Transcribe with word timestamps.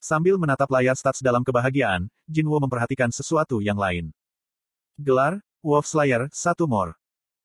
Sambil 0.00 0.40
menatap 0.40 0.72
layar 0.72 0.96
stats 0.96 1.20
dalam 1.20 1.44
kebahagiaan, 1.44 2.08
Jinwo 2.24 2.56
memperhatikan 2.56 3.12
sesuatu 3.12 3.60
yang 3.60 3.76
lain. 3.76 4.08
Gelar, 4.96 5.44
Wolf 5.60 5.84
Slayer, 5.84 6.24
satu 6.32 6.64
more. 6.64 6.96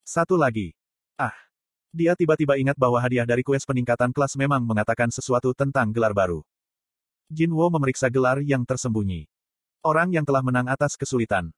Satu 0.08 0.40
lagi. 0.40 0.72
Ah. 1.20 1.36
Dia 1.92 2.16
tiba-tiba 2.16 2.56
ingat 2.56 2.80
bahwa 2.80 2.96
hadiah 2.96 3.28
dari 3.28 3.44
kues 3.44 3.68
peningkatan 3.68 4.08
kelas 4.08 4.40
memang 4.40 4.64
mengatakan 4.64 5.12
sesuatu 5.12 5.52
tentang 5.52 5.92
gelar 5.92 6.16
baru. 6.16 6.40
Jinwo 7.28 7.68
memeriksa 7.68 8.08
gelar 8.08 8.40
yang 8.40 8.64
tersembunyi. 8.64 9.28
Orang 9.84 10.16
yang 10.16 10.24
telah 10.24 10.40
menang 10.40 10.72
atas 10.72 10.96
kesulitan. 10.96 11.52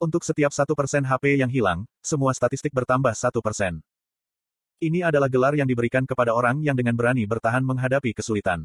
Untuk 0.00 0.24
setiap 0.24 0.56
satu 0.56 0.72
persen 0.72 1.04
HP 1.04 1.36
yang 1.36 1.52
hilang, 1.52 1.84
semua 2.00 2.32
statistik 2.32 2.72
bertambah 2.72 3.12
satu 3.12 3.44
persen. 3.44 3.84
Ini 4.80 5.04
adalah 5.04 5.28
gelar 5.28 5.52
yang 5.52 5.68
diberikan 5.68 6.08
kepada 6.08 6.32
orang 6.32 6.64
yang 6.64 6.72
dengan 6.72 6.96
berani 6.96 7.28
bertahan 7.28 7.60
menghadapi 7.60 8.16
kesulitan. 8.16 8.64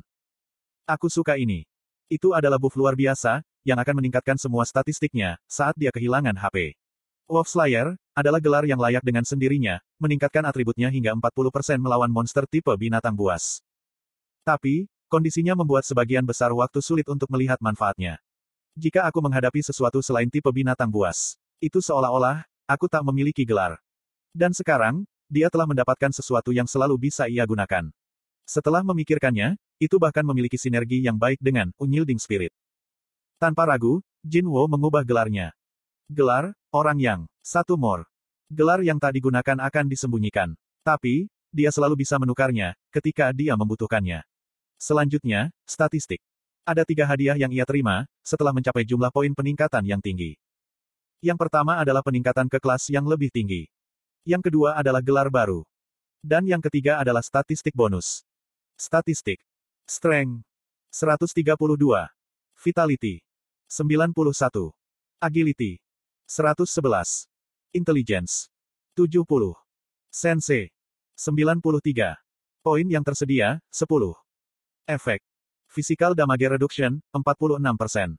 Aku 0.86 1.10
suka 1.10 1.34
ini. 1.42 1.66
Itu 2.14 2.38
adalah 2.38 2.62
buff 2.62 2.78
luar 2.78 2.94
biasa, 2.94 3.42
yang 3.66 3.82
akan 3.82 3.98
meningkatkan 3.98 4.38
semua 4.38 4.62
statistiknya, 4.70 5.42
saat 5.50 5.74
dia 5.74 5.90
kehilangan 5.90 6.38
HP. 6.38 6.78
Wolf 7.26 7.50
Slayer, 7.50 7.98
adalah 8.14 8.38
gelar 8.38 8.70
yang 8.70 8.78
layak 8.78 9.02
dengan 9.02 9.26
sendirinya, 9.26 9.82
meningkatkan 9.98 10.46
atributnya 10.46 10.94
hingga 10.94 11.18
40% 11.18 11.82
melawan 11.82 12.14
monster 12.14 12.46
tipe 12.46 12.70
binatang 12.78 13.18
buas. 13.18 13.66
Tapi, 14.46 14.86
kondisinya 15.10 15.58
membuat 15.58 15.90
sebagian 15.90 16.22
besar 16.22 16.54
waktu 16.54 16.78
sulit 16.86 17.10
untuk 17.10 17.34
melihat 17.34 17.58
manfaatnya. 17.66 18.22
Jika 18.78 19.10
aku 19.10 19.26
menghadapi 19.26 19.66
sesuatu 19.66 20.06
selain 20.06 20.30
tipe 20.30 20.54
binatang 20.54 20.94
buas, 20.94 21.34
itu 21.58 21.82
seolah-olah, 21.82 22.46
aku 22.70 22.86
tak 22.86 23.02
memiliki 23.02 23.42
gelar. 23.42 23.82
Dan 24.38 24.54
sekarang, 24.54 25.10
dia 25.34 25.50
telah 25.50 25.66
mendapatkan 25.66 26.14
sesuatu 26.14 26.54
yang 26.54 26.70
selalu 26.70 27.10
bisa 27.10 27.26
ia 27.26 27.42
gunakan. 27.42 27.90
Setelah 28.46 28.86
memikirkannya, 28.86 29.58
itu 29.82 30.00
bahkan 30.00 30.24
memiliki 30.24 30.56
sinergi 30.56 31.04
yang 31.04 31.20
baik 31.20 31.40
dengan 31.44 31.72
Unyielding 31.80 32.20
Spirit. 32.20 32.52
Tanpa 33.36 33.68
ragu, 33.68 34.00
Jin 34.24 34.48
Wo 34.48 34.64
mengubah 34.72 35.04
gelarnya. 35.04 35.52
Gelar, 36.08 36.56
orang 36.72 36.98
yang, 37.02 37.22
satu 37.44 37.76
more. 37.76 38.08
Gelar 38.48 38.80
yang 38.86 39.02
tak 39.02 39.18
digunakan 39.18 39.58
akan 39.60 39.86
disembunyikan. 39.92 40.54
Tapi, 40.86 41.28
dia 41.50 41.74
selalu 41.74 42.06
bisa 42.06 42.16
menukarnya, 42.22 42.78
ketika 42.94 43.34
dia 43.36 43.58
membutuhkannya. 43.58 44.24
Selanjutnya, 44.80 45.52
statistik. 45.66 46.20
Ada 46.66 46.86
tiga 46.86 47.06
hadiah 47.06 47.38
yang 47.38 47.50
ia 47.54 47.66
terima, 47.66 48.10
setelah 48.26 48.54
mencapai 48.54 48.86
jumlah 48.86 49.10
poin 49.14 49.32
peningkatan 49.34 49.86
yang 49.86 50.02
tinggi. 50.02 50.38
Yang 51.24 51.48
pertama 51.48 51.82
adalah 51.82 52.06
peningkatan 52.06 52.52
ke 52.52 52.58
kelas 52.62 52.90
yang 52.92 53.06
lebih 53.06 53.34
tinggi. 53.34 53.66
Yang 54.26 54.52
kedua 54.52 54.78
adalah 54.78 55.02
gelar 55.02 55.30
baru. 55.30 55.66
Dan 56.26 56.46
yang 56.50 56.62
ketiga 56.62 56.98
adalah 57.02 57.22
statistik 57.22 57.74
bonus. 57.78 58.26
Statistik. 58.78 59.38
Strength. 59.86 60.42
132. 60.90 61.46
Vitality. 62.58 63.22
91. 63.70 64.74
Agility. 65.22 65.78
111. 66.26 67.30
Intelligence. 67.70 68.50
70. 68.98 69.54
Sense. 70.10 70.74
93. 71.14 72.18
Poin 72.66 72.86
yang 72.90 73.06
tersedia, 73.06 73.62
10. 73.70 74.18
Efek. 74.90 75.22
Physical 75.70 76.18
Damage 76.18 76.50
Reduction, 76.50 76.98
46%. 77.14 78.18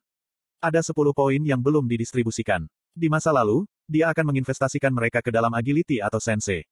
Ada 0.63 0.81
10 0.87 0.95
poin 1.19 1.43
yang 1.43 1.59
belum 1.59 1.91
didistribusikan. 1.91 2.71
Di 2.95 3.11
masa 3.11 3.35
lalu, 3.35 3.67
dia 3.91 4.07
akan 4.15 4.31
menginvestasikan 4.31 4.95
mereka 4.95 5.19
ke 5.19 5.35
dalam 5.35 5.51
agility 5.51 5.99
atau 5.99 6.23
sense. 6.23 6.63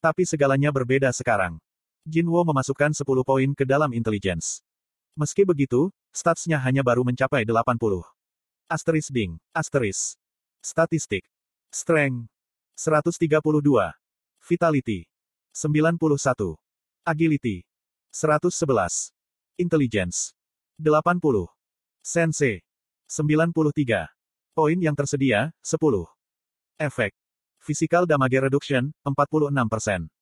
Tapi 0.00 0.24
segalanya 0.24 0.72
berbeda 0.72 1.12
sekarang. 1.12 1.60
Jinwo 2.08 2.40
memasukkan 2.40 2.96
10 2.96 3.04
poin 3.04 3.52
ke 3.52 3.68
dalam 3.68 3.92
intelligence. 3.92 4.64
Meski 5.12 5.44
begitu, 5.44 5.92
statsnya 6.08 6.56
hanya 6.56 6.80
baru 6.80 7.04
mencapai 7.04 7.44
80. 7.44 8.00
Asteris 8.64 9.12
ding, 9.12 9.36
asteris. 9.52 10.16
Statistik. 10.64 11.28
Strength. 11.68 12.32
132. 12.80 13.92
Vitality. 14.40 15.04
91. 15.52 16.56
Agility. 17.04 17.60
111. 18.10 19.12
Intelligence. 19.60 20.32
80. 20.80 21.20
Sense. 22.00 22.64
93. 23.08 24.08
Poin 24.56 24.78
yang 24.80 24.96
tersedia, 24.96 25.52
10. 25.60 26.08
Efek. 26.80 27.12
Physical 27.60 28.08
Damage 28.08 28.40
Reduction, 28.40 28.96
46%. 29.04 30.17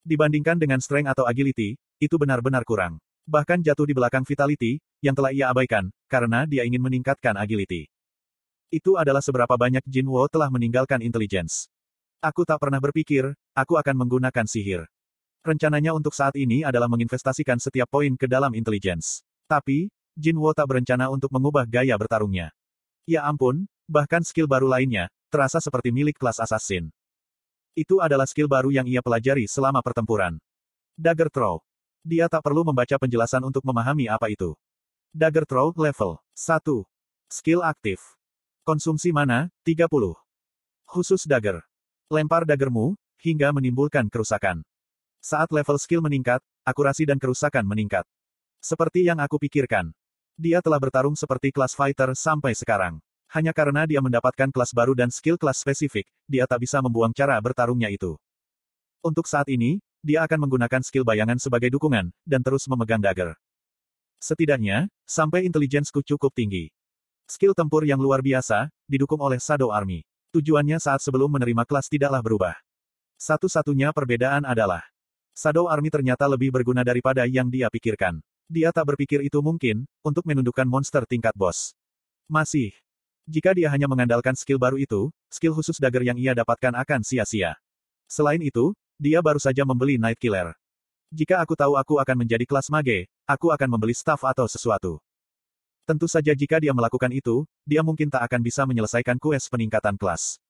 Dibandingkan 0.00 0.56
dengan 0.56 0.80
Strength 0.80 1.12
atau 1.12 1.24
Agility, 1.28 1.76
itu 2.00 2.16
benar-benar 2.16 2.64
kurang. 2.64 3.00
Bahkan 3.28 3.60
jatuh 3.60 3.84
di 3.84 3.92
belakang 3.92 4.24
Vitality, 4.24 4.80
yang 5.04 5.12
telah 5.12 5.30
ia 5.30 5.52
abaikan, 5.52 5.92
karena 6.08 6.48
dia 6.48 6.64
ingin 6.64 6.80
meningkatkan 6.80 7.36
Agility. 7.36 7.88
Itu 8.72 8.96
adalah 8.96 9.20
seberapa 9.20 9.56
banyak 9.58 9.84
Jin 9.84 10.08
Wo 10.08 10.24
telah 10.30 10.48
meninggalkan 10.48 11.04
Intelligence. 11.04 11.68
Aku 12.20 12.44
tak 12.44 12.60
pernah 12.60 12.80
berpikir, 12.80 13.32
aku 13.56 13.80
akan 13.80 13.96
menggunakan 13.96 14.44
sihir. 14.44 14.84
Rencananya 15.40 15.96
untuk 15.96 16.12
saat 16.12 16.36
ini 16.36 16.60
adalah 16.68 16.84
menginvestasikan 16.84 17.56
setiap 17.56 17.88
poin 17.88 18.12
ke 18.12 18.28
dalam 18.28 18.52
intelligence. 18.52 19.24
Tapi, 19.48 19.88
Jin 20.12 20.36
Wo 20.36 20.52
tak 20.52 20.68
berencana 20.68 21.08
untuk 21.08 21.32
mengubah 21.32 21.64
gaya 21.64 21.96
bertarungnya. 21.96 22.52
Ya 23.08 23.24
ampun, 23.24 23.64
bahkan 23.88 24.20
skill 24.20 24.44
baru 24.44 24.68
lainnya, 24.68 25.08
terasa 25.32 25.56
seperti 25.56 25.96
milik 25.96 26.20
kelas 26.20 26.44
assassin. 26.44 26.92
Itu 27.72 28.02
adalah 28.02 28.26
skill 28.26 28.50
baru 28.50 28.74
yang 28.74 28.86
ia 28.86 28.98
pelajari 29.00 29.46
selama 29.46 29.78
pertempuran. 29.80 30.38
Dagger 30.98 31.30
Throw. 31.30 31.62
Dia 32.02 32.26
tak 32.26 32.42
perlu 32.42 32.66
membaca 32.66 32.96
penjelasan 32.98 33.44
untuk 33.46 33.62
memahami 33.62 34.10
apa 34.10 34.32
itu. 34.32 34.58
Dagger 35.14 35.46
Throw 35.46 35.74
level 35.76 36.18
1. 36.34 36.62
Skill 37.30 37.62
aktif. 37.62 38.02
Konsumsi 38.66 39.14
mana, 39.14 39.48
30. 39.62 39.86
Khusus 40.86 41.22
dagger. 41.26 41.62
Lempar 42.10 42.42
daggermu, 42.42 42.98
hingga 43.22 43.54
menimbulkan 43.54 44.10
kerusakan. 44.10 44.66
Saat 45.22 45.52
level 45.52 45.76
skill 45.78 46.02
meningkat, 46.02 46.42
akurasi 46.64 47.04
dan 47.06 47.20
kerusakan 47.20 47.62
meningkat. 47.68 48.08
Seperti 48.58 49.06
yang 49.06 49.20
aku 49.22 49.38
pikirkan. 49.38 49.92
Dia 50.34 50.64
telah 50.64 50.80
bertarung 50.80 51.14
seperti 51.14 51.52
kelas 51.52 51.76
fighter 51.76 52.16
sampai 52.16 52.56
sekarang. 52.56 52.98
Hanya 53.30 53.54
karena 53.54 53.86
dia 53.86 54.02
mendapatkan 54.02 54.50
kelas 54.50 54.74
baru 54.74 54.98
dan 54.98 55.06
skill 55.14 55.38
kelas 55.38 55.62
spesifik, 55.62 56.10
dia 56.26 56.50
tak 56.50 56.66
bisa 56.66 56.82
membuang 56.82 57.14
cara 57.14 57.38
bertarungnya 57.38 57.86
itu. 57.86 58.18
Untuk 59.06 59.30
saat 59.30 59.46
ini, 59.46 59.78
dia 60.02 60.26
akan 60.26 60.50
menggunakan 60.50 60.82
skill 60.82 61.06
bayangan 61.06 61.38
sebagai 61.38 61.70
dukungan, 61.70 62.10
dan 62.26 62.40
terus 62.42 62.66
memegang 62.66 62.98
dagger. 62.98 63.38
Setidaknya, 64.18 64.90
sampai 65.06 65.46
intelijensiku 65.46 66.02
cukup 66.02 66.34
tinggi. 66.34 66.74
Skill 67.30 67.54
tempur 67.54 67.86
yang 67.86 68.02
luar 68.02 68.18
biasa, 68.18 68.66
didukung 68.90 69.22
oleh 69.22 69.38
Shadow 69.38 69.70
Army. 69.70 70.02
Tujuannya 70.34 70.82
saat 70.82 70.98
sebelum 70.98 71.30
menerima 71.30 71.62
kelas 71.62 71.86
tidaklah 71.86 72.18
berubah. 72.20 72.58
Satu-satunya 73.14 73.94
perbedaan 73.94 74.42
adalah, 74.42 74.82
Shadow 75.38 75.70
Army 75.70 75.94
ternyata 75.94 76.26
lebih 76.26 76.50
berguna 76.50 76.82
daripada 76.82 77.30
yang 77.30 77.46
dia 77.46 77.70
pikirkan. 77.70 78.18
Dia 78.50 78.74
tak 78.74 78.90
berpikir 78.90 79.22
itu 79.22 79.38
mungkin, 79.38 79.86
untuk 80.02 80.26
menundukkan 80.26 80.66
monster 80.66 81.06
tingkat 81.06 81.32
bos. 81.38 81.78
Masih. 82.26 82.74
Jika 83.30 83.54
dia 83.54 83.70
hanya 83.70 83.86
mengandalkan 83.86 84.34
skill 84.34 84.58
baru 84.58 84.74
itu, 84.74 85.14
skill 85.30 85.54
khusus 85.54 85.78
dagger 85.78 86.02
yang 86.02 86.18
ia 86.18 86.34
dapatkan 86.34 86.74
akan 86.74 87.06
sia-sia. 87.06 87.54
Selain 88.10 88.42
itu, 88.42 88.74
dia 88.98 89.22
baru 89.22 89.38
saja 89.38 89.62
membeli 89.62 90.02
Night 90.02 90.18
Killer. 90.18 90.50
Jika 91.14 91.38
aku 91.38 91.54
tahu 91.54 91.78
aku 91.78 92.02
akan 92.02 92.26
menjadi 92.26 92.42
kelas 92.42 92.66
mage, 92.74 93.06
aku 93.30 93.54
akan 93.54 93.70
membeli 93.70 93.94
staff 93.94 94.26
atau 94.26 94.50
sesuatu. 94.50 94.98
Tentu 95.86 96.10
saja 96.10 96.34
jika 96.34 96.58
dia 96.58 96.74
melakukan 96.74 97.14
itu, 97.14 97.46
dia 97.62 97.86
mungkin 97.86 98.10
tak 98.10 98.26
akan 98.26 98.42
bisa 98.42 98.66
menyelesaikan 98.66 99.14
quest 99.22 99.46
peningkatan 99.46 99.94
kelas. 99.94 100.42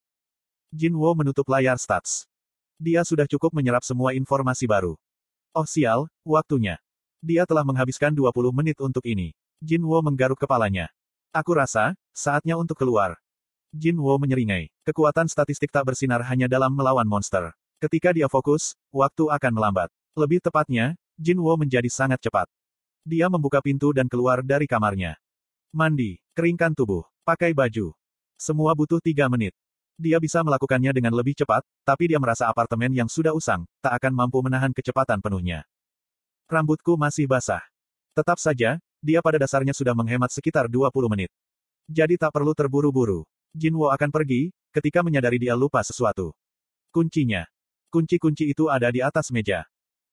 Jin 0.72 0.96
Wo 0.96 1.12
menutup 1.12 1.44
layar 1.52 1.76
stats. 1.76 2.24
Dia 2.80 3.04
sudah 3.04 3.28
cukup 3.28 3.52
menyerap 3.52 3.84
semua 3.84 4.16
informasi 4.16 4.64
baru. 4.64 4.96
Oh 5.52 5.68
sial, 5.68 6.08
waktunya. 6.24 6.80
Dia 7.20 7.44
telah 7.44 7.60
menghabiskan 7.60 8.16
20 8.16 8.56
menit 8.56 8.80
untuk 8.80 9.04
ini. 9.04 9.36
Jin 9.60 9.84
Wo 9.84 10.00
menggaruk 10.00 10.40
kepalanya. 10.40 10.88
Aku 11.30 11.54
rasa, 11.54 11.94
saatnya 12.10 12.58
untuk 12.58 12.74
keluar. 12.74 13.14
Jin 13.70 14.02
Wo 14.02 14.18
menyeringai. 14.18 14.66
Kekuatan 14.82 15.30
statistik 15.30 15.70
tak 15.70 15.86
bersinar 15.86 16.26
hanya 16.26 16.50
dalam 16.50 16.74
melawan 16.74 17.06
monster. 17.06 17.54
Ketika 17.78 18.10
dia 18.10 18.26
fokus, 18.26 18.74
waktu 18.90 19.30
akan 19.30 19.52
melambat. 19.54 19.94
Lebih 20.18 20.42
tepatnya, 20.42 20.98
Jin 21.14 21.38
Wo 21.38 21.54
menjadi 21.54 21.86
sangat 21.86 22.18
cepat. 22.18 22.50
Dia 23.06 23.30
membuka 23.30 23.62
pintu 23.62 23.94
dan 23.94 24.10
keluar 24.10 24.42
dari 24.42 24.66
kamarnya. 24.66 25.22
Mandi, 25.70 26.18
keringkan 26.34 26.74
tubuh, 26.74 27.06
pakai 27.22 27.54
baju. 27.54 27.94
Semua 28.34 28.74
butuh 28.74 28.98
tiga 28.98 29.30
menit. 29.30 29.54
Dia 30.02 30.18
bisa 30.18 30.42
melakukannya 30.42 30.90
dengan 30.90 31.14
lebih 31.14 31.38
cepat, 31.38 31.62
tapi 31.86 32.10
dia 32.10 32.18
merasa 32.18 32.50
apartemen 32.50 32.90
yang 32.90 33.06
sudah 33.06 33.30
usang, 33.30 33.70
tak 33.78 34.02
akan 34.02 34.18
mampu 34.18 34.42
menahan 34.42 34.74
kecepatan 34.74 35.22
penuhnya. 35.22 35.62
Rambutku 36.50 36.98
masih 36.98 37.30
basah. 37.30 37.62
Tetap 38.18 38.42
saja, 38.42 38.82
dia 39.00 39.24
pada 39.24 39.40
dasarnya 39.40 39.72
sudah 39.72 39.96
menghemat 39.96 40.28
sekitar 40.28 40.68
20 40.68 40.92
menit. 41.08 41.32
Jadi 41.88 42.20
tak 42.20 42.30
perlu 42.36 42.52
terburu-buru. 42.52 43.24
Jinwo 43.50 43.90
akan 43.90 44.14
pergi, 44.14 44.54
ketika 44.70 45.02
menyadari 45.02 45.42
dia 45.42 45.58
lupa 45.58 45.82
sesuatu. 45.82 46.36
Kuncinya. 46.94 47.48
Kunci-kunci 47.90 48.46
itu 48.46 48.70
ada 48.70 48.86
di 48.94 49.02
atas 49.02 49.34
meja. 49.34 49.66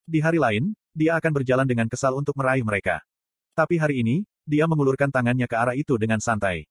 Di 0.07 0.17
hari 0.17 0.41
lain, 0.41 0.73
dia 0.97 1.13
akan 1.19 1.29
berjalan 1.29 1.67
dengan 1.69 1.85
kesal 1.85 2.17
untuk 2.17 2.33
meraih 2.33 2.65
mereka. 2.65 3.05
Tapi 3.53 3.77
hari 3.77 4.01
ini, 4.01 4.15
dia 4.47 4.65
mengulurkan 4.65 5.13
tangannya 5.13 5.45
ke 5.45 5.53
arah 5.53 5.77
itu 5.77 5.93
dengan 6.01 6.17
santai. 6.17 6.65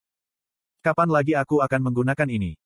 Kapan 0.83 1.07
lagi 1.07 1.37
aku 1.37 1.63
akan 1.63 1.91
menggunakan 1.91 2.27
ini? 2.27 2.59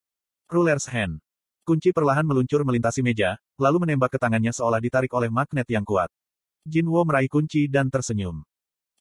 Ruler's 0.50 0.90
Hand. 0.90 1.22
Kunci 1.62 1.94
perlahan 1.94 2.26
meluncur 2.26 2.66
melintasi 2.66 3.06
meja, 3.06 3.38
lalu 3.62 3.86
menembak 3.86 4.14
ke 4.14 4.18
tangannya 4.18 4.50
seolah 4.50 4.82
ditarik 4.82 5.14
oleh 5.14 5.30
magnet 5.30 5.70
yang 5.70 5.86
kuat. 5.86 6.10
Jinwo 6.66 7.06
meraih 7.06 7.30
kunci 7.30 7.70
dan 7.70 7.94
tersenyum. 7.94 8.42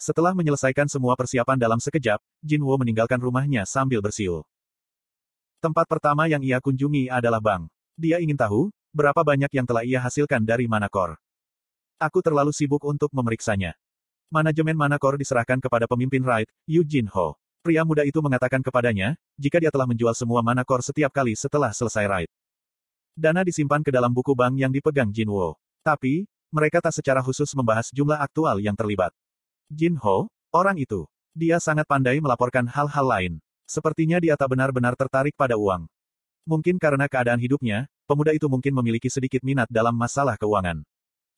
Setelah 0.01 0.33
menyelesaikan 0.33 0.89
semua 0.89 1.13
persiapan 1.13 1.61
dalam 1.61 1.77
sekejap, 1.77 2.25
Jinwo 2.41 2.73
meninggalkan 2.81 3.21
rumahnya 3.21 3.69
sambil 3.69 4.01
bersiul. 4.01 4.49
Tempat 5.61 5.85
pertama 5.85 6.25
yang 6.25 6.41
ia 6.41 6.57
kunjungi 6.57 7.13
adalah 7.13 7.37
bank. 7.37 7.69
Dia 8.01 8.17
ingin 8.17 8.33
tahu, 8.33 8.73
berapa 8.97 9.21
banyak 9.21 9.53
yang 9.53 9.69
telah 9.69 9.85
ia 9.85 10.01
hasilkan 10.01 10.41
dari 10.41 10.65
Manakor. 10.65 11.21
Aku 12.01 12.25
terlalu 12.25 12.49
sibuk 12.57 12.81
untuk 12.89 13.13
memeriksanya. 13.13 13.77
Manajemen 14.33 14.73
Manakor 14.73 15.21
diserahkan 15.21 15.61
kepada 15.61 15.85
pemimpin 15.85 16.25
Raid, 16.25 16.49
Yu 16.65 16.81
Jin 16.81 17.05
Ho. 17.13 17.37
Pria 17.61 17.85
muda 17.85 18.01
itu 18.09 18.25
mengatakan 18.25 18.65
kepadanya, 18.65 19.21
jika 19.37 19.61
dia 19.61 19.69
telah 19.69 19.85
menjual 19.85 20.17
semua 20.17 20.41
Manakor 20.41 20.81
setiap 20.81 21.13
kali 21.13 21.37
setelah 21.37 21.77
selesai 21.77 22.09
Raid. 22.09 22.31
Dana 23.13 23.45
disimpan 23.45 23.85
ke 23.85 23.93
dalam 23.93 24.17
buku 24.17 24.33
bank 24.33 24.57
yang 24.57 24.73
dipegang 24.73 25.13
Jin 25.13 25.29
Wo. 25.29 25.61
Tapi, 25.85 26.25
mereka 26.49 26.81
tak 26.81 26.97
secara 26.97 27.21
khusus 27.21 27.53
membahas 27.53 27.93
jumlah 27.93 28.17
aktual 28.17 28.65
yang 28.65 28.73
terlibat. 28.73 29.13
Jin 29.71 29.95
Ho, 30.03 30.27
orang 30.51 30.83
itu. 30.83 31.07
Dia 31.31 31.63
sangat 31.63 31.87
pandai 31.87 32.19
melaporkan 32.19 32.67
hal-hal 32.67 33.07
lain. 33.07 33.33
Sepertinya 33.71 34.19
dia 34.19 34.35
tak 34.35 34.51
benar-benar 34.51 34.99
tertarik 34.99 35.39
pada 35.39 35.55
uang. 35.55 35.87
Mungkin 36.43 36.75
karena 36.75 37.07
keadaan 37.07 37.39
hidupnya, 37.39 37.87
pemuda 38.03 38.35
itu 38.35 38.51
mungkin 38.51 38.75
memiliki 38.75 39.07
sedikit 39.07 39.47
minat 39.47 39.71
dalam 39.71 39.95
masalah 39.95 40.35
keuangan. 40.35 40.83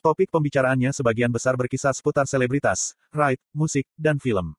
Topik 0.00 0.32
pembicaraannya 0.32 0.96
sebagian 0.96 1.28
besar 1.28 1.60
berkisah 1.60 1.92
seputar 1.92 2.24
selebritas, 2.24 2.96
ride, 3.12 3.44
musik, 3.52 3.84
dan 4.00 4.16
film. 4.16 4.56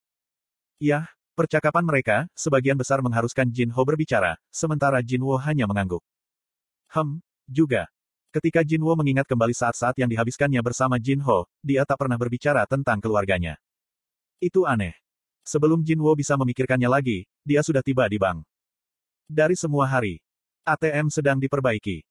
Ya, 0.78 1.10
percakapan 1.34 1.82
mereka, 1.82 2.30
sebagian 2.38 2.78
besar 2.78 3.02
mengharuskan 3.02 3.50
Jin 3.50 3.74
Ho 3.74 3.82
berbicara, 3.82 4.38
sementara 4.54 5.02
Jin 5.02 5.26
Wo 5.26 5.34
hanya 5.42 5.66
mengangguk. 5.66 6.06
Hem, 6.94 7.26
juga. 7.50 7.90
Ketika 8.34 8.66
Jin 8.66 8.82
Wo 8.82 8.98
mengingat 8.98 9.30
kembali 9.30 9.54
saat-saat 9.54 9.94
yang 10.02 10.10
dihabiskannya 10.10 10.58
bersama 10.66 10.98
Jin 10.98 11.22
Ho, 11.22 11.46
dia 11.62 11.86
tak 11.86 12.02
pernah 12.02 12.18
berbicara 12.18 12.66
tentang 12.66 12.98
keluarganya. 12.98 13.62
Itu 14.42 14.66
aneh. 14.66 14.98
Sebelum 15.46 15.86
Jin 15.86 16.02
Wo 16.02 16.18
bisa 16.18 16.34
memikirkannya 16.34 16.90
lagi, 16.90 17.30
dia 17.46 17.62
sudah 17.62 17.86
tiba 17.86 18.10
di 18.10 18.18
bank. 18.18 18.42
Dari 19.30 19.54
semua 19.54 19.86
hari, 19.86 20.18
ATM 20.66 21.14
sedang 21.14 21.38
diperbaiki. 21.38 22.02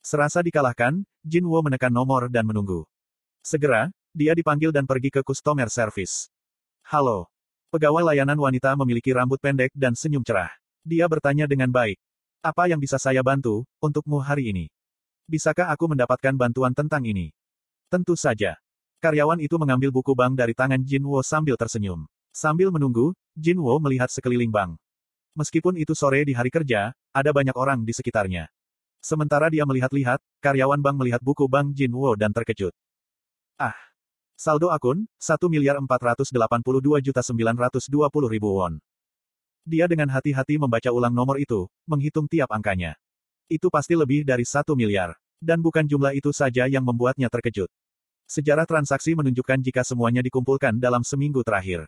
Serasa 0.00 0.40
dikalahkan, 0.40 1.04
Jin 1.20 1.44
Wo 1.44 1.60
menekan 1.60 1.92
nomor 1.92 2.32
dan 2.32 2.48
menunggu. 2.48 2.88
Segera, 3.44 3.92
dia 4.16 4.32
dipanggil 4.32 4.72
dan 4.72 4.88
pergi 4.88 5.12
ke 5.12 5.20
customer 5.20 5.68
service. 5.68 6.32
Halo. 6.88 7.28
Pegawai 7.68 8.16
layanan 8.16 8.40
wanita 8.40 8.72
memiliki 8.80 9.12
rambut 9.12 9.44
pendek 9.44 9.76
dan 9.76 9.92
senyum 9.92 10.24
cerah. 10.24 10.56
Dia 10.88 11.04
bertanya 11.04 11.44
dengan 11.44 11.68
baik. 11.68 12.00
Apa 12.40 12.64
yang 12.64 12.80
bisa 12.80 12.96
saya 12.96 13.20
bantu, 13.20 13.68
untukmu 13.76 14.24
hari 14.24 14.56
ini? 14.56 14.72
Bisakah 15.26 15.74
aku 15.74 15.90
mendapatkan 15.90 16.38
bantuan 16.38 16.70
tentang 16.70 17.02
ini? 17.02 17.34
Tentu 17.90 18.14
saja. 18.14 18.54
Karyawan 19.02 19.42
itu 19.42 19.58
mengambil 19.58 19.90
buku 19.90 20.14
bank 20.14 20.38
dari 20.38 20.54
tangan 20.54 20.78
Jin 20.78 21.02
Wo 21.02 21.18
sambil 21.18 21.58
tersenyum. 21.58 22.06
Sambil 22.30 22.70
menunggu, 22.70 23.10
Jin 23.34 23.58
Wo 23.58 23.74
melihat 23.82 24.06
sekeliling 24.06 24.54
bank. 24.54 24.78
Meskipun 25.34 25.82
itu 25.82 25.98
sore 25.98 26.22
di 26.22 26.30
hari 26.30 26.54
kerja, 26.54 26.94
ada 27.10 27.30
banyak 27.34 27.58
orang 27.58 27.82
di 27.82 27.90
sekitarnya. 27.90 28.46
Sementara 29.02 29.50
dia 29.50 29.66
melihat-lihat, 29.66 30.22
karyawan 30.38 30.78
bank 30.78 30.96
melihat 31.02 31.18
buku 31.18 31.50
bank 31.50 31.74
Jin 31.74 31.90
Wo 31.90 32.14
dan 32.14 32.30
terkejut. 32.30 32.70
Ah. 33.58 33.74
Saldo 34.38 34.70
akun, 34.70 35.10
1 35.18 35.42
miliar 35.50 35.74
482 35.82 37.02
juta 37.02 37.26
920 37.26 38.30
ribu 38.30 38.62
won. 38.62 38.78
Dia 39.66 39.90
dengan 39.90 40.06
hati-hati 40.06 40.54
membaca 40.54 40.94
ulang 40.94 41.10
nomor 41.10 41.42
itu, 41.42 41.66
menghitung 41.82 42.30
tiap 42.30 42.54
angkanya. 42.54 42.94
Itu 43.46 43.70
pasti 43.70 43.94
lebih 43.94 44.26
dari 44.26 44.42
satu 44.42 44.74
miliar. 44.74 45.14
Dan 45.38 45.62
bukan 45.62 45.86
jumlah 45.86 46.16
itu 46.16 46.32
saja 46.34 46.66
yang 46.66 46.82
membuatnya 46.82 47.30
terkejut. 47.30 47.68
Sejarah 48.26 48.66
transaksi 48.66 49.14
menunjukkan 49.14 49.62
jika 49.62 49.86
semuanya 49.86 50.18
dikumpulkan 50.18 50.82
dalam 50.82 51.06
seminggu 51.06 51.46
terakhir. 51.46 51.86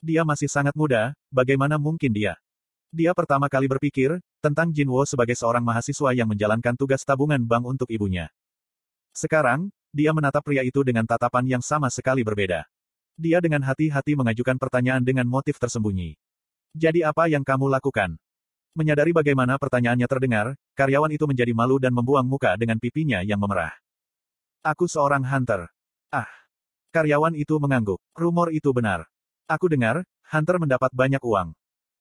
Dia 0.00 0.24
masih 0.24 0.48
sangat 0.48 0.72
muda, 0.72 1.12
bagaimana 1.28 1.76
mungkin 1.76 2.08
dia? 2.08 2.40
Dia 2.88 3.12
pertama 3.12 3.50
kali 3.50 3.68
berpikir, 3.68 4.16
tentang 4.40 4.72
Jinwo 4.72 5.02
sebagai 5.04 5.34
seorang 5.34 5.66
mahasiswa 5.66 6.14
yang 6.14 6.30
menjalankan 6.30 6.78
tugas 6.78 7.02
tabungan 7.02 7.42
bank 7.42 7.66
untuk 7.68 7.88
ibunya. 7.90 8.30
Sekarang, 9.12 9.68
dia 9.92 10.14
menatap 10.14 10.40
pria 10.46 10.64
itu 10.64 10.80
dengan 10.86 11.04
tatapan 11.04 11.58
yang 11.58 11.62
sama 11.64 11.92
sekali 11.92 12.24
berbeda. 12.24 12.64
Dia 13.14 13.38
dengan 13.44 13.62
hati-hati 13.62 14.16
mengajukan 14.18 14.58
pertanyaan 14.58 15.04
dengan 15.04 15.28
motif 15.28 15.60
tersembunyi. 15.60 16.16
Jadi 16.74 17.06
apa 17.06 17.30
yang 17.30 17.46
kamu 17.46 17.70
lakukan? 17.70 18.18
Menyadari 18.74 19.14
bagaimana 19.14 19.54
pertanyaannya 19.54 20.10
terdengar, 20.10 20.46
karyawan 20.74 21.14
itu 21.14 21.30
menjadi 21.30 21.54
malu 21.54 21.78
dan 21.78 21.94
membuang 21.94 22.26
muka 22.26 22.58
dengan 22.58 22.74
pipinya 22.82 23.22
yang 23.22 23.38
memerah. 23.38 23.70
Aku 24.66 24.90
seorang 24.90 25.22
hunter. 25.22 25.70
Ah. 26.10 26.26
Karyawan 26.90 27.38
itu 27.38 27.54
mengangguk. 27.62 28.02
Rumor 28.18 28.50
itu 28.50 28.74
benar. 28.74 29.06
Aku 29.46 29.70
dengar, 29.70 30.02
hunter 30.26 30.58
mendapat 30.58 30.90
banyak 30.90 31.22
uang. 31.22 31.54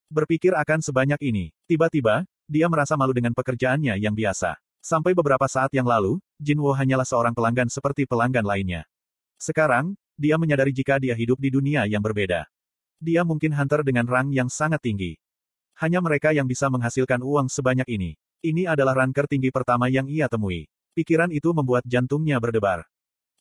Berpikir 0.09 0.57
akan 0.57 0.81
sebanyak 0.81 1.21
ini. 1.21 1.53
Tiba-tiba, 1.69 2.25
dia 2.49 2.65
merasa 2.65 2.97
malu 2.97 3.13
dengan 3.13 3.37
pekerjaannya 3.37 3.93
yang 4.01 4.17
biasa. 4.17 4.57
Sampai 4.81 5.13
beberapa 5.13 5.45
saat 5.45 5.69
yang 5.77 5.85
lalu, 5.85 6.17
Jinwo 6.41 6.73
hanyalah 6.73 7.05
seorang 7.05 7.37
pelanggan 7.37 7.69
seperti 7.69 8.09
pelanggan 8.09 8.43
lainnya. 8.43 8.89
Sekarang, 9.37 9.93
dia 10.17 10.41
menyadari 10.41 10.73
jika 10.73 10.97
dia 10.97 11.13
hidup 11.13 11.37
di 11.37 11.53
dunia 11.53 11.85
yang 11.85 12.01
berbeda. 12.01 12.49
Dia 12.97 13.21
mungkin 13.21 13.53
hunter 13.53 13.85
dengan 13.85 14.09
rang 14.09 14.33
yang 14.33 14.49
sangat 14.49 14.81
tinggi. 14.81 15.21
Hanya 15.83 15.99
mereka 15.99 16.31
yang 16.31 16.47
bisa 16.47 16.71
menghasilkan 16.71 17.19
uang 17.19 17.51
sebanyak 17.51 17.83
ini. 17.91 18.15
Ini 18.39 18.71
adalah 18.71 19.03
ranker 19.03 19.27
tinggi 19.27 19.51
pertama 19.51 19.91
yang 19.91 20.07
ia 20.07 20.31
temui. 20.31 20.63
Pikiran 20.95 21.27
itu 21.27 21.51
membuat 21.51 21.83
jantungnya 21.83 22.39
berdebar. 22.39 22.87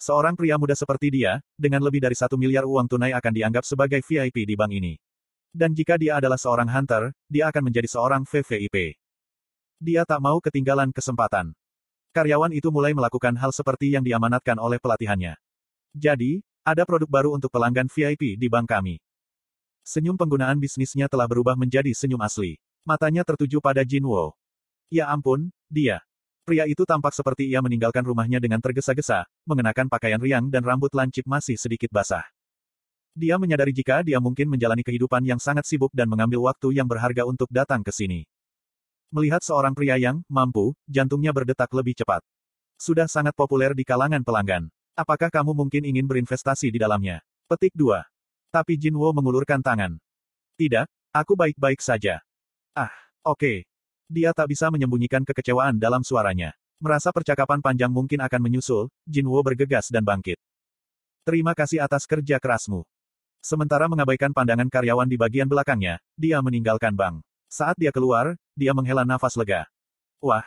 Seorang 0.02 0.34
pria 0.34 0.58
muda 0.58 0.74
seperti 0.74 1.14
dia, 1.14 1.38
dengan 1.54 1.86
lebih 1.86 2.02
dari 2.02 2.18
satu 2.18 2.34
miliar 2.34 2.66
uang 2.66 2.90
tunai 2.90 3.14
akan 3.14 3.30
dianggap 3.30 3.62
sebagai 3.62 4.02
VIP 4.02 4.42
di 4.42 4.58
bank 4.58 4.74
ini. 4.74 4.98
Dan 5.54 5.70
jika 5.70 5.94
dia 5.94 6.18
adalah 6.18 6.34
seorang 6.34 6.66
hunter, 6.66 7.14
dia 7.30 7.46
akan 7.46 7.70
menjadi 7.70 7.86
seorang 7.86 8.26
VVIP. 8.26 8.98
Dia 9.78 10.02
tak 10.02 10.18
mau 10.18 10.42
ketinggalan 10.42 10.90
kesempatan. 10.90 11.54
Karyawan 12.10 12.50
itu 12.50 12.74
mulai 12.74 12.90
melakukan 12.90 13.38
hal 13.38 13.54
seperti 13.54 13.94
yang 13.94 14.02
diamanatkan 14.02 14.58
oleh 14.58 14.82
pelatihannya. 14.82 15.38
Jadi, 15.94 16.42
ada 16.66 16.82
produk 16.82 17.06
baru 17.06 17.38
untuk 17.38 17.54
pelanggan 17.54 17.86
VIP 17.86 18.34
di 18.34 18.50
bank 18.50 18.66
kami. 18.66 18.98
Senyum 19.82 20.14
penggunaan 20.14 20.62
bisnisnya 20.62 21.10
telah 21.10 21.26
berubah 21.26 21.58
menjadi 21.58 21.90
senyum 21.90 22.22
asli. 22.22 22.62
Matanya 22.86 23.26
tertuju 23.26 23.58
pada 23.58 23.82
Jin 23.82 24.06
Wo. 24.06 24.34
Ya 24.90 25.10
ampun, 25.10 25.50
dia. 25.66 26.06
Pria 26.42 26.66
itu 26.66 26.82
tampak 26.86 27.14
seperti 27.14 27.50
ia 27.50 27.58
meninggalkan 27.58 28.02
rumahnya 28.02 28.42
dengan 28.42 28.58
tergesa-gesa, 28.58 29.26
mengenakan 29.46 29.86
pakaian 29.90 30.18
riang 30.18 30.50
dan 30.50 30.62
rambut 30.62 30.90
lancip 30.94 31.22
masih 31.26 31.54
sedikit 31.54 31.90
basah. 31.90 32.22
Dia 33.14 33.38
menyadari 33.42 33.74
jika 33.74 34.06
dia 34.06 34.22
mungkin 34.22 34.50
menjalani 34.50 34.86
kehidupan 34.86 35.22
yang 35.26 35.42
sangat 35.42 35.66
sibuk 35.66 35.90
dan 35.94 36.06
mengambil 36.06 36.46
waktu 36.46 36.78
yang 36.78 36.86
berharga 36.86 37.26
untuk 37.26 37.50
datang 37.50 37.82
ke 37.82 37.90
sini. 37.90 38.26
Melihat 39.10 39.42
seorang 39.42 39.74
pria 39.74 39.98
yang 39.98 40.22
mampu, 40.30 40.72
jantungnya 40.88 41.34
berdetak 41.34 41.68
lebih 41.74 41.98
cepat. 41.98 42.22
Sudah 42.78 43.10
sangat 43.10 43.34
populer 43.34 43.74
di 43.74 43.82
kalangan 43.82 44.22
pelanggan. 44.26 44.70
Apakah 44.94 45.30
kamu 45.30 45.54
mungkin 45.54 45.86
ingin 45.86 46.06
berinvestasi 46.06 46.70
di 46.70 46.78
dalamnya? 46.78 47.22
Petik 47.46 47.74
2. 47.76 48.11
Tapi 48.52 48.76
Jinwo 48.76 49.08
mengulurkan 49.16 49.64
tangan. 49.64 49.96
Tidak, 50.60 50.84
aku 51.16 51.32
baik-baik 51.32 51.80
saja. 51.80 52.20
Ah, 52.76 52.92
oke. 53.24 53.40
Okay. 53.40 53.56
Dia 54.12 54.36
tak 54.36 54.52
bisa 54.52 54.68
menyembunyikan 54.68 55.24
kekecewaan 55.24 55.80
dalam 55.80 56.04
suaranya. 56.04 56.52
Merasa 56.76 57.08
percakapan 57.16 57.64
panjang 57.64 57.88
mungkin 57.88 58.20
akan 58.20 58.40
menyusul, 58.44 58.92
Jinwo 59.08 59.40
bergegas 59.40 59.88
dan 59.88 60.04
bangkit. 60.04 60.36
Terima 61.24 61.56
kasih 61.56 61.80
atas 61.80 62.04
kerja 62.04 62.36
kerasmu. 62.36 62.84
Sementara 63.40 63.88
mengabaikan 63.88 64.36
pandangan 64.36 64.68
karyawan 64.68 65.08
di 65.08 65.16
bagian 65.16 65.48
belakangnya, 65.48 65.96
dia 66.12 66.36
meninggalkan 66.44 66.92
bank. 66.92 67.24
Saat 67.48 67.80
dia 67.80 67.88
keluar, 67.88 68.36
dia 68.52 68.76
menghela 68.76 69.08
nafas 69.08 69.32
lega. 69.32 69.64
Wah, 70.20 70.44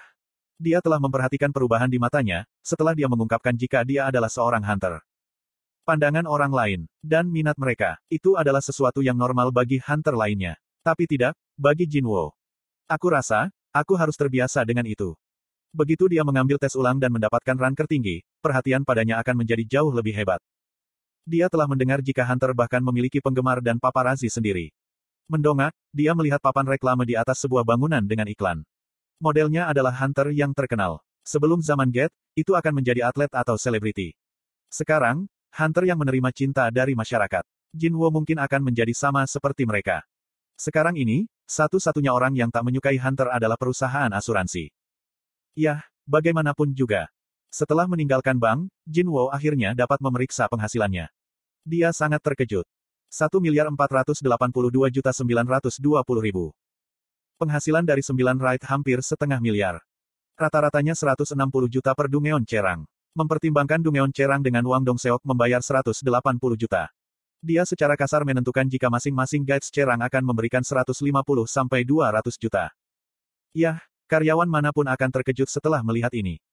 dia 0.62 0.78
telah 0.78 1.02
memperhatikan 1.02 1.50
perubahan 1.50 1.90
di 1.90 1.98
matanya, 1.98 2.46
setelah 2.62 2.94
dia 2.94 3.10
mengungkapkan 3.10 3.58
jika 3.58 3.82
dia 3.82 4.06
adalah 4.06 4.30
seorang 4.30 4.62
hunter. 4.62 5.02
Pandangan 5.86 6.26
orang 6.26 6.50
lain, 6.50 6.80
dan 7.06 7.30
minat 7.30 7.54
mereka, 7.62 8.02
itu 8.10 8.34
adalah 8.34 8.58
sesuatu 8.58 9.06
yang 9.06 9.14
normal 9.14 9.54
bagi 9.54 9.78
hunter 9.78 10.18
lainnya. 10.18 10.58
Tapi 10.82 11.06
tidak, 11.06 11.38
bagi 11.54 11.86
Jinwo. 11.86 12.34
Aku 12.90 13.14
rasa, 13.14 13.54
aku 13.70 13.94
harus 13.94 14.18
terbiasa 14.18 14.66
dengan 14.66 14.90
itu. 14.90 15.14
Begitu 15.70 16.10
dia 16.10 16.26
mengambil 16.26 16.58
tes 16.58 16.74
ulang 16.74 16.98
dan 16.98 17.14
mendapatkan 17.14 17.54
ranker 17.54 17.86
tinggi, 17.86 18.26
perhatian 18.42 18.82
padanya 18.82 19.22
akan 19.22 19.46
menjadi 19.46 19.78
jauh 19.78 19.94
lebih 19.94 20.18
hebat. 20.18 20.42
Dia 21.22 21.54
telah 21.54 21.70
mendengar 21.70 22.02
jika 22.02 22.26
Hunter 22.26 22.58
bahkan 22.58 22.82
memiliki 22.82 23.22
penggemar 23.22 23.62
dan 23.62 23.78
paparazi 23.78 24.26
sendiri. 24.26 24.74
Mendongak, 25.30 25.78
dia 25.94 26.18
melihat 26.18 26.42
papan 26.42 26.66
reklame 26.66 27.06
di 27.06 27.14
atas 27.14 27.46
sebuah 27.46 27.62
bangunan 27.62 28.02
dengan 28.02 28.26
iklan. 28.26 28.66
Modelnya 29.22 29.70
adalah 29.70 29.94
Hunter 29.94 30.34
yang 30.34 30.50
terkenal. 30.58 30.98
Sebelum 31.26 31.62
zaman 31.62 31.94
Get, 31.94 32.10
itu 32.34 32.58
akan 32.58 32.82
menjadi 32.82 33.06
atlet 33.06 33.30
atau 33.30 33.54
selebriti. 33.54 34.18
Sekarang, 34.70 35.30
Hunter 35.56 35.88
yang 35.88 35.96
menerima 35.96 36.36
cinta 36.36 36.68
dari 36.68 36.92
masyarakat. 37.00 37.48
Jinwo 37.72 38.12
mungkin 38.12 38.44
akan 38.44 38.60
menjadi 38.60 38.92
sama 38.92 39.24
seperti 39.24 39.64
mereka. 39.64 40.04
Sekarang 40.60 41.00
ini, 41.00 41.32
satu-satunya 41.48 42.12
orang 42.12 42.36
yang 42.36 42.52
tak 42.52 42.68
menyukai 42.68 43.00
Hunter 43.00 43.32
adalah 43.32 43.56
perusahaan 43.56 44.12
asuransi. 44.12 44.68
Yah, 45.56 45.80
bagaimanapun 46.04 46.76
juga. 46.76 47.08
Setelah 47.48 47.88
meninggalkan 47.88 48.36
bank, 48.36 48.68
Jinwo 48.84 49.32
akhirnya 49.32 49.72
dapat 49.72 50.04
memeriksa 50.04 50.52
penghasilannya. 50.52 51.08
Dia 51.64 51.96
sangat 51.96 52.20
terkejut. 52.20 52.68
1 53.08 53.32
miliar 53.40 53.72
482 53.72 54.92
juta 54.92 55.16
920 55.16 55.72
ribu. 56.20 56.52
Penghasilan 57.40 57.88
dari 57.88 58.04
9 58.04 58.16
ride 58.44 58.66
hampir 58.68 59.00
setengah 59.00 59.40
miliar. 59.40 59.80
Rata-ratanya 60.36 61.00
160 61.00 61.32
juta 61.72 61.96
per 61.96 62.12
Dungeon 62.12 62.44
Cerang. 62.44 62.84
Mempertimbangkan 63.16 63.80
Dungeon 63.80 64.12
Cerang 64.12 64.44
dengan 64.44 64.68
Wang 64.68 64.84
Dongseok 64.84 65.24
membayar 65.24 65.64
180 65.64 66.04
juta. 66.60 66.92
Dia 67.40 67.64
secara 67.64 67.96
kasar 67.96 68.28
menentukan 68.28 68.68
jika 68.68 68.92
masing-masing 68.92 69.48
guides 69.48 69.72
Cerang 69.72 70.04
akan 70.04 70.20
memberikan 70.20 70.60
150 70.60 70.92
sampai 71.48 71.88
200 71.88 72.36
juta. 72.36 72.76
Yah, 73.56 73.80
karyawan 74.12 74.52
mana 74.52 74.76
pun 74.76 74.84
akan 74.84 75.10
terkejut 75.16 75.48
setelah 75.48 75.80
melihat 75.80 76.12
ini. 76.12 76.44